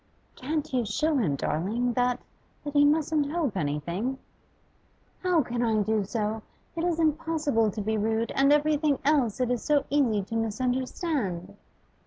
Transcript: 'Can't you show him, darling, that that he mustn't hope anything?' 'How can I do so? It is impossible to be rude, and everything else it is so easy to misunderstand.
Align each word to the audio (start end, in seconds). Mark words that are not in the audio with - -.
'Can't 0.35 0.73
you 0.73 0.83
show 0.83 1.15
him, 1.17 1.35
darling, 1.35 1.93
that 1.93 2.19
that 2.63 2.73
he 2.73 2.85
mustn't 2.85 3.29
hope 3.31 3.55
anything?' 3.55 4.17
'How 5.21 5.43
can 5.43 5.61
I 5.61 5.83
do 5.83 6.03
so? 6.05 6.41
It 6.75 6.83
is 6.83 6.99
impossible 6.99 7.69
to 7.69 7.81
be 7.81 7.99
rude, 7.99 8.31
and 8.33 8.51
everything 8.51 8.97
else 9.05 9.39
it 9.39 9.51
is 9.51 9.63
so 9.63 9.85
easy 9.91 10.23
to 10.23 10.35
misunderstand. 10.35 11.55